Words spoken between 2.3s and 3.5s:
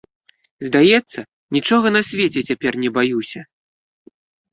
цяпер не баюся.